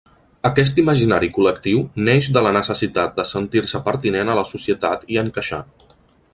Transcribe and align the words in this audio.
Aquest 0.47 0.79
imaginari 0.83 1.29
col·lectiu 1.35 1.83
neix 2.07 2.29
de 2.37 2.43
la 2.47 2.55
necessitat 2.57 3.15
de 3.21 3.27
sentir-se 3.35 3.83
pertinent 3.91 4.33
a 4.35 4.41
la 4.43 4.47
societat 4.55 5.07
i 5.17 5.25
encaixar. 5.27 5.65